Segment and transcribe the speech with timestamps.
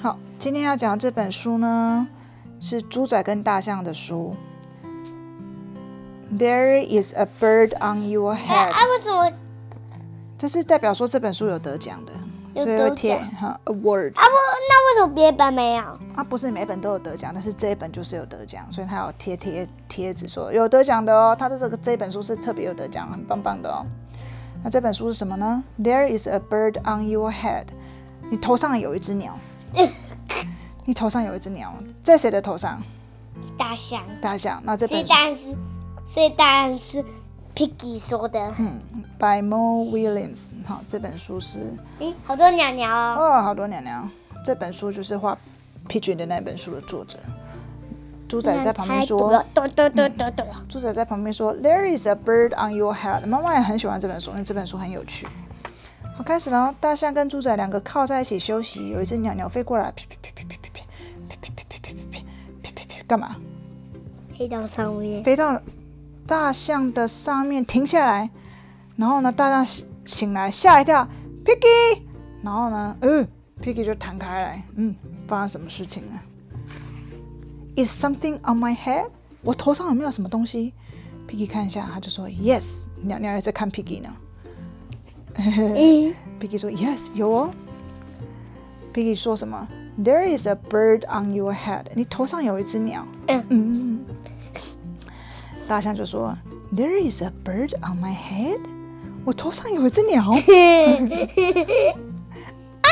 [0.00, 2.06] 好，今天要讲的这本书呢，
[2.60, 4.36] 是猪仔跟大象的书。
[6.32, 9.32] There is a bird on your 哎 head，啊，为什么
[10.36, 12.12] 这是代表说这本书有得奖的，
[12.62, 14.10] 所以会贴奖哈 award。
[14.10, 14.36] 啊不？
[14.70, 15.82] 那为什么别本没有？
[16.14, 21.34] 啊，不是每本都有得奖，但是这一本就是有得奖，所以它有贴贴贴纸说有得奖的哦。
[21.36, 23.84] 它的这个这一本书是特别有得奖，很棒棒的哦。
[24.62, 27.64] 那这本书是什么呢？There is a bird on your head，
[28.30, 29.36] 你头上有一只鸟，
[30.84, 32.82] 你头上有一只鸟，在谁的头上？
[33.56, 34.60] 大象，大象。
[34.64, 35.56] 那这本是，
[36.06, 37.04] 所以当然是
[37.54, 38.52] Piggy 说的。
[38.58, 38.80] 嗯
[39.18, 43.16] ，by Mo Williams，好，这本书是诶，好多鸟鸟哦。
[43.18, 44.08] 哦，好多鸟鸟。
[44.44, 45.36] 这本书就是画
[45.88, 47.18] Pigeon 的那本书的作者。
[48.28, 49.18] 猪仔在旁边说。
[49.54, 50.46] 多多多多多。
[50.68, 55.26] 猪仔在旁边说：“There is a bird on your head。”妈妈也很喜欢这本书，因为这本书很有趣。
[56.18, 56.74] 好，开始了。
[56.80, 58.88] 大象跟猪仔两个靠在一起休息。
[58.90, 60.80] 有一只鸟鸟飞过来，噼噼噼噼噼噼噼
[61.28, 62.20] 噼噼噼噼噼噼噼
[62.60, 63.36] 噼噼，干嘛？
[64.36, 65.62] 飞到上面，飞到
[66.26, 68.28] 大象的上面停下来。
[68.96, 71.06] 然后呢，大象醒醒来，吓一跳
[71.44, 72.02] ，Piggy。
[72.42, 73.28] 然后呢，嗯
[73.62, 74.62] ，Piggy 就弹开来。
[74.74, 74.96] 嗯，
[75.28, 76.20] 发生什么事情了
[77.76, 79.06] ？Is something on my head？
[79.42, 80.74] 我头上有没有什么东西
[81.28, 82.86] ？Piggy 看一下，他就说 Yes。
[83.02, 84.10] 鸟鸟也在看 Piggy 呢。
[85.76, 87.50] 嗯，Piggy 说 Yes，有哦。
[88.92, 89.68] Piggy 说什么
[90.02, 91.84] ？There is a bird on your head。
[91.94, 93.06] 你头上有一只鸟。
[93.28, 94.00] 嗯嗯。
[95.68, 96.36] 大象就说
[96.74, 98.58] ：“There is a bird on my head。”
[99.24, 100.24] 我头上有一只鸟。
[102.82, 102.90] 啊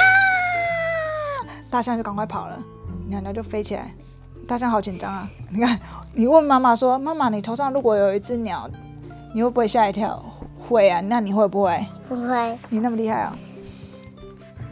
[1.68, 2.62] 大象就赶快跑了，
[3.08, 3.92] 鸟鸟就飞起来。
[4.46, 5.28] 大象好紧张啊！
[5.50, 5.80] 你看，
[6.14, 8.70] 你问妈妈说：“妈妈，你头上如果有一只鸟，
[9.34, 10.22] 你会不会吓一跳？”
[10.68, 11.86] 会啊，那你会不会？
[12.08, 13.36] 不会，你那么厉害啊！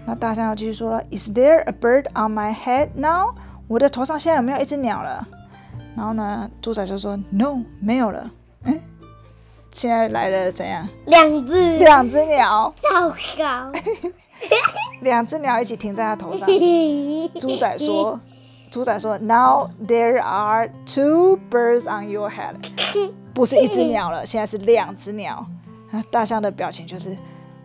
[0.07, 3.35] 那大象要继续说了：“Is there a bird on my head now？”
[3.69, 5.27] 我的头上现在有没有一只鸟了？
[5.97, 8.31] 然后呢，猪仔就说：“No，没有了。”
[8.65, 8.79] 嗯，
[9.73, 10.87] 现在来了怎样？
[11.07, 13.09] 两只，两只鸟，糟
[13.39, 13.73] 糕。
[15.01, 16.47] 两只鸟一起停在他头上。
[17.41, 18.21] 猪仔说
[18.71, 22.57] ：“猪仔说，Now there are two birds on your head，
[23.33, 25.47] 不是一只鸟了，现在是两只鸟。”
[25.95, 27.17] 啊，大象的表情就是，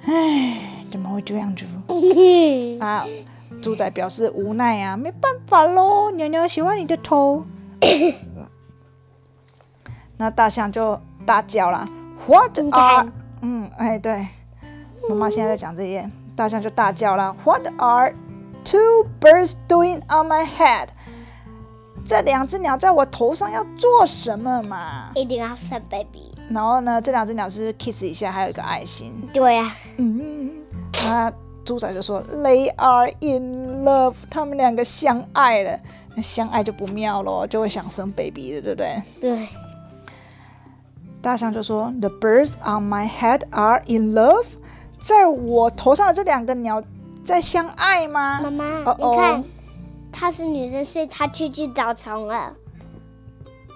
[0.05, 1.65] 唉，怎么会这样子？
[2.79, 3.03] 啊，
[3.59, 7.43] 猪仔表示无奈啊，没办法喽，鸟鸟喜欢你的头。
[10.17, 11.87] 那大象就大叫了
[12.27, 13.03] ，What 你 are？
[13.03, 14.27] 看嗯，哎，对，
[15.09, 18.13] 妈妈现在在讲这些，大象就大叫了，What are
[18.63, 20.89] two birds doing on my head？
[22.05, 25.09] 这两只鸟在我头上要做什么嘛？
[25.15, 26.28] 一定要生 baby。
[26.49, 29.13] 然后呢，这两只鸟是 kiss 一下，还有一个爱心。
[29.33, 30.49] 对呀、嗯，
[30.93, 31.31] 那
[31.63, 35.79] 猪仔就说 They are in love，他们两个相爱了。
[36.15, 39.03] 那相爱就不妙咯，就会想生 baby 了，对不对？
[39.21, 39.47] 对，
[41.21, 44.45] 大象就说 The birds on my head are in love，
[44.97, 46.81] 在我头上的这两个鸟
[47.23, 48.41] 在相爱吗？
[48.41, 49.43] 妈妈哦哦你看，
[50.11, 52.55] 她是女生，所以她去去找虫了。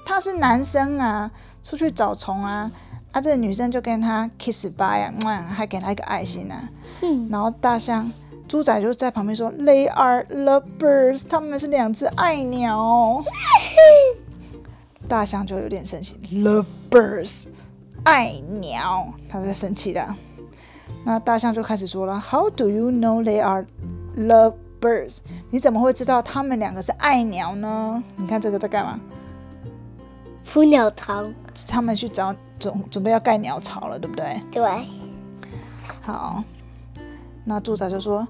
[0.06, 1.30] 他是男生啊，
[1.64, 2.70] 出去找虫啊，
[3.12, 6.70] 啊，这个女生就跟他 kiss bye 啊，哇还给他一个爱心啊。
[7.02, 8.12] 哼，然后大象、
[8.48, 13.24] 猪仔就在旁边说：“They are love birds，他们是两只爱鸟。
[15.08, 17.46] ”大象就有点生气，“Love birds，
[18.04, 20.16] 爱鸟。”他在生气的。
[21.06, 23.66] 那大象就开始说了：“How do you know they are
[24.18, 25.18] love birds？
[25.50, 28.02] 你怎么会知道他们两个是爱鸟呢？
[28.16, 29.00] 你看这个在干嘛？
[30.46, 31.26] 扑鸟巢。
[31.68, 34.42] 他们去找准准备要盖鸟巢了，对不对？
[34.52, 34.64] 对，
[36.02, 36.44] 好，
[37.46, 38.28] 那住宅就说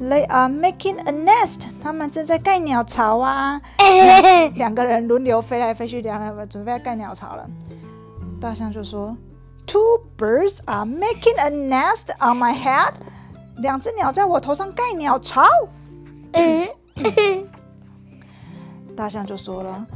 [0.00, 3.62] ：“They are making a nest，他们正在盖鸟巢啊。
[4.56, 7.48] ”两个人轮流飞来飞去，两个人准备要盖鸟巢了。
[8.40, 9.16] 大象就说
[9.64, 12.94] ：“Two birds are making a nest on my head，
[13.58, 15.44] 两只鸟在我头上盖鸟巢。
[16.32, 16.68] 嗯，
[18.96, 19.86] ”大象就说了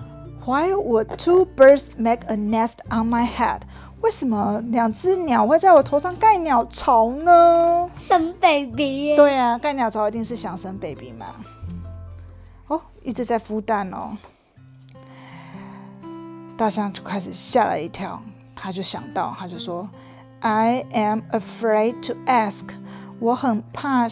[0.47, 3.61] ：“Why would two birds make a nest on my head？
[4.01, 9.17] 为什么两只鸟会在我头上盖鸟巢呢？”生 baby。
[9.17, 11.27] 对啊，盖鸟巢一定是想生 baby 嘛。
[12.69, 14.17] 哦，一直在孵蛋哦。
[16.57, 18.23] 大象就开始吓了一跳，
[18.55, 19.89] 他就想到，他就说
[20.41, 22.69] ：“I am afraid to ask。”
[23.19, 24.07] 我很怕，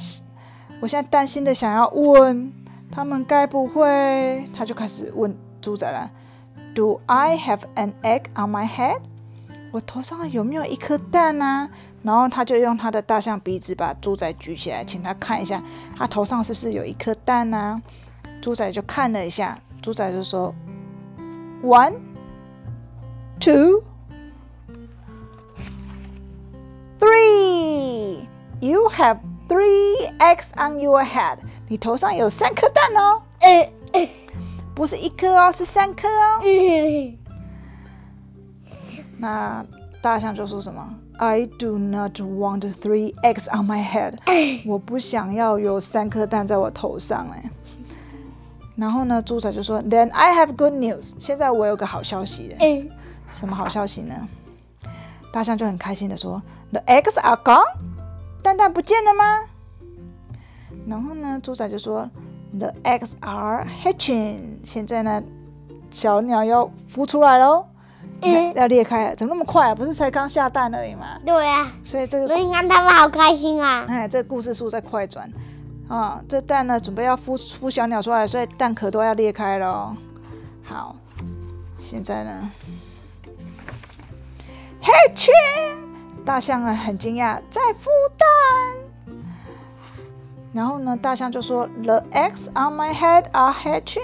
[0.81, 2.53] 我现在担心的想要问
[2.91, 6.11] 他们该不会，他就开始问猪仔了
[6.75, 9.01] ：“Do I have an egg on my head？”
[9.73, 11.69] 我头上有没有一颗蛋啊？
[12.03, 15.63] 然后他就用他的大象鼻子把猪仔举起来，请他看一下
[15.97, 17.81] 他头上是不是有一颗蛋啊？
[18.43, 20.55] 猪仔就看了一下，猪仔就说
[21.63, 21.95] ：One,
[23.41, 23.83] two,
[26.99, 28.27] three.
[28.61, 31.39] You have three eggs on your head.
[31.69, 33.71] 你头上有三颗蛋哦，呃
[34.75, 36.41] 不是一颗哦，是三颗哦。
[36.43, 37.19] 呃
[39.19, 39.65] 那
[40.01, 44.19] 大象就说什么？I do not want three eggs on my head。
[44.67, 47.51] 我不想要有三颗蛋在我头上哎。
[48.75, 51.13] 然后呢，猪仔就说，Then I have good news。
[51.19, 52.57] 现在我有个好消息
[53.31, 54.15] 什么好消息呢？
[55.33, 56.43] 大象就很开心的说
[56.73, 57.77] ，The eggs are gone。
[58.43, 59.45] 蛋蛋不见了吗？
[60.89, 62.11] 然后呢，猪仔就说
[62.59, 64.59] ，The eggs are hatching。
[64.65, 65.23] 现在呢，
[65.91, 67.67] 小鸟要孵出来喽。
[68.21, 69.75] 呃要裂开了，怎么那么快啊？
[69.75, 71.19] 不是才刚下蛋而已吗？
[71.27, 73.85] 对啊，所以这个，你看他们好开心啊！
[73.89, 75.29] 哎，这个故事书在快转
[75.89, 79.97] 啊，这蛋呢准备要孵孵小鸟出来，所以蛋壳都要裂开了哦。
[80.63, 80.95] 好，
[81.77, 82.51] 现在呢
[84.81, 88.82] ，hatching，大象啊很惊讶，在孵蛋。
[90.53, 94.01] 然后呢，大象就说：“The eggs on my head are hatching。”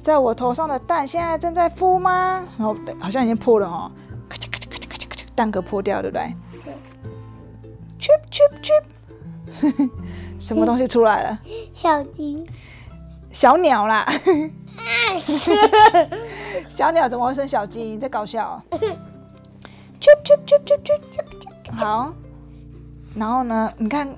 [0.00, 2.46] 在我头上的蛋现在正在孵吗？
[2.56, 3.90] 然后好像已经破了哦，
[4.28, 6.74] 咔嚓咔嚓咔嚓咔嚓咔嚓，蛋壳破掉，对不对对
[7.98, 9.90] ？Chip chip chip，
[10.38, 11.38] 什么东西出来了？
[11.74, 12.46] 小鸡，
[13.32, 14.06] 小鸟啦！
[16.68, 17.82] 小鸟怎么会生小鸡？
[17.82, 18.78] 你在搞笑哦、
[20.00, 21.78] chip chip chip chip chip chip chip。
[21.84, 22.12] 好，
[23.14, 23.72] 然后呢？
[23.76, 24.08] 你看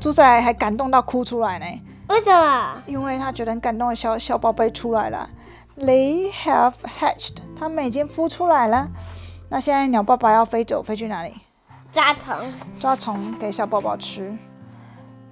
[0.00, 1.66] 猪仔还感动到哭出来呢。
[2.08, 2.82] 为什么？
[2.86, 5.28] 因为他觉得很感动的小小宝贝出来了
[5.76, 8.88] ，They have hatched，他们已经孵出来了。
[9.50, 11.34] 那现在鸟爸爸要飞走，飞去哪里？
[11.90, 12.34] 抓虫。
[12.78, 14.36] 抓虫给小宝宝吃。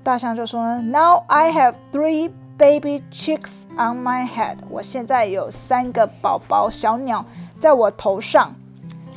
[0.03, 4.59] 大象就说呢，Now I have three baby chicks on my head。
[4.69, 7.25] 我现在有三个宝宝小鸟
[7.61, 8.55] 在我头上。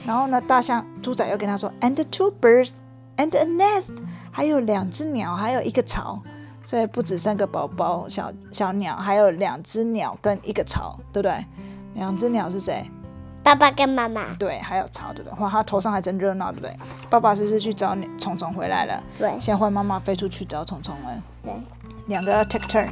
[0.05, 2.77] 然后呢，大象猪仔又跟他说，and two birds
[3.19, 3.91] and a nest，
[4.31, 6.19] 还有两只鸟，还有一个巢。
[6.63, 11.45] 所以不止三个宝宝小小鸟，还有两只鸟跟一个巢，对不对？
[11.95, 12.85] 两只鸟是谁？
[13.41, 14.33] 爸爸跟妈妈。
[14.35, 15.39] 对，还有巢，对不对？
[15.39, 16.77] 哇，他头上还真热闹，对不对？
[17.09, 19.01] 爸爸是不是去找虫虫回来了？
[19.17, 21.23] 对现在换妈妈飞出去找虫虫了。
[21.43, 21.53] 对，
[22.07, 22.87] 两个要 take turn。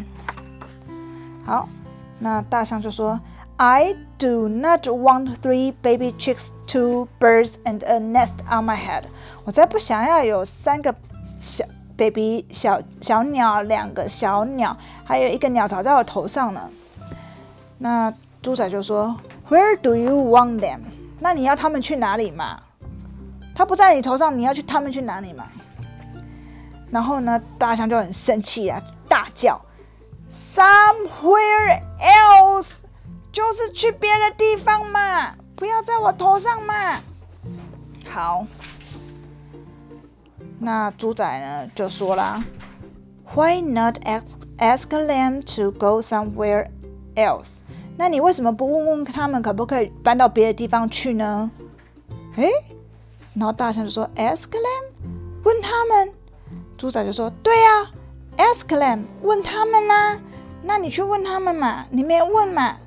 [1.45, 1.69] 好，
[2.17, 3.19] 那大象就说
[3.57, 9.03] ：“I do not want three baby chicks, two birds, and a nest on my head。”
[9.45, 10.93] 我再不想要有三个
[11.37, 11.65] 小
[11.97, 16.69] baby 小小鸟，两个小鸟，还有一个鸟巢在我头上呢。
[17.79, 19.15] 那猪仔就说
[19.49, 20.79] ：“Where do you want them？”
[21.19, 22.61] 那你要他们去哪里嘛？
[23.55, 25.45] 他不在你头上，你要去他们去哪里嘛？
[26.91, 29.59] 然后呢，大象就很生气啊，大叫
[30.31, 32.73] ：“Somewhere else，
[33.37, 36.99] 就是去别的地方嘛，不要在我头上嘛。”
[38.09, 38.47] 好，
[40.57, 42.43] 那猪仔呢就说啦
[43.35, 46.69] ：“Why not ask ask them to go somewhere
[47.13, 47.59] else？”
[47.95, 51.51] 那你为什么不问问他们可不可以搬到别的地方去呢？
[52.37, 52.49] 诶，
[53.35, 54.83] 然后大象就说：“Ask them，
[55.43, 56.11] 问他们。”
[56.75, 57.91] 猪仔就说：“对呀、
[58.37, 60.19] a s k them，问他们啦、
[60.63, 62.77] 那你去问他们嘛，你没问嘛，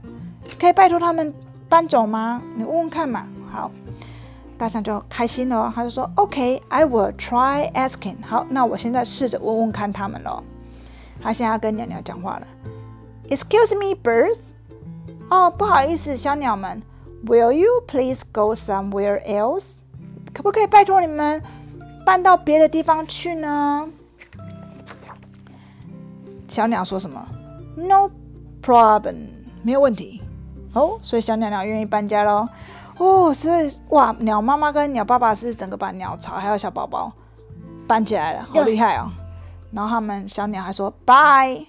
[0.58, 1.32] 可以拜托他们
[1.68, 2.42] 搬走吗？
[2.56, 3.70] 你问问看嘛。”好，
[4.56, 10.42] 大象就开心了哦，他就说：“OK，I、will try asking。”好，那我现在试着问问看他们咯。
[11.20, 12.46] 他现在要跟鸟鸟讲话了。
[13.28, 14.48] Excuse me, birds。
[15.30, 16.82] 哦，不好意思，小鸟们
[17.26, 19.78] ，Will you please go somewhere else？
[20.32, 21.42] 可不可以拜托你们
[22.06, 23.88] 搬到别的地方去呢？
[26.48, 27.24] 小鸟说什么
[27.76, 28.10] ？No
[28.62, 29.16] problem，
[29.62, 30.22] 没有问题。
[30.74, 32.48] 哦，所以小鸟鸟愿意搬家喽。
[32.98, 37.10] 哦，所以哇，鸟妈妈跟鸟爸爸是整个把鸟巢还有小宝宝
[37.86, 39.10] 搬起来了，好厉害哦。
[39.72, 41.66] 然后他们小鸟还说 bye，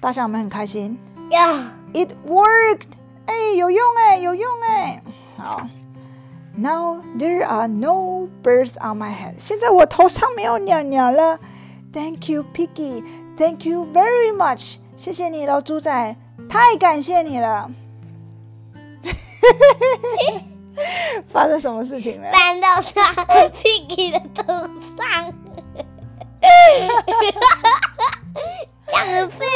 [0.00, 0.98] 大象们很开心。
[1.30, 2.92] Yeah，it worked！
[3.26, 5.02] 哎，有用哎，有用哎。
[5.36, 5.60] 好
[6.56, 9.34] ，Now there are no birds on my head。
[9.38, 11.38] 现在我头上没有鸟鸟了。
[11.92, 13.04] Thank you, Piggy.
[13.36, 14.76] Thank you very much。
[14.96, 16.16] 谢谢你了，猪仔，
[16.48, 17.70] 太感谢你了。
[21.28, 22.30] 发生什么事情了？
[22.32, 23.12] 搬到他
[23.50, 24.52] Piggy 的头
[24.96, 25.34] 上，
[28.86, 29.46] 这样很废。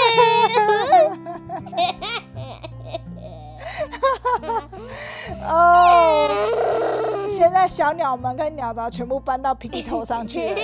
[5.47, 10.61] 哦，现在在小鸟们跟鸟巢全部搬到 Piggy 头上去了。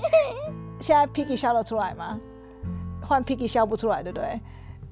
[0.80, 2.18] 现在 Piggy 笑得出来吗？
[3.06, 4.40] 换 Piggy 笑不出来，对不对？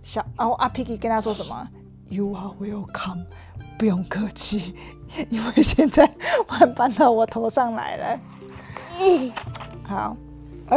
[0.03, 1.69] 笑，然后啊 Piggy 跟他说什么
[2.13, 3.25] ？You are welcome，
[3.79, 4.77] 不用客气，
[5.31, 6.07] 因为现在
[6.47, 8.21] 换搬到我头上来了。
[9.83, 10.15] 好，
[10.69, 10.77] 哎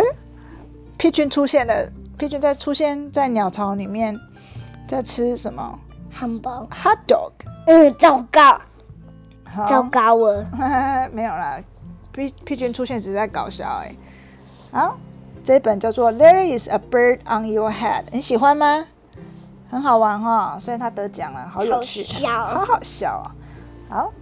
[0.98, 4.18] ，Pigeon 出现了，Pigeon 在出现在鸟巢里面，
[4.88, 5.78] 在吃什么
[6.10, 6.66] 汉堡。
[6.72, 7.34] ？Hot dog。
[7.68, 8.62] 嗯，糟糕，
[9.44, 10.46] 好糟糕了。
[11.12, 11.60] 没有啦
[12.14, 13.94] ，P P 君出现只是在搞笑哎、
[14.72, 14.98] 好，
[15.44, 18.88] 这本叫做《There is a bird on your head》，你喜欢吗？
[19.76, 23.28] 很好玩哈、所以他得奖了，好有趣，好好笑啊！
[23.90, 24.14] 好，